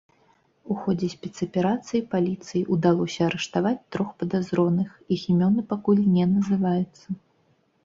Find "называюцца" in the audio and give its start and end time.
6.35-7.07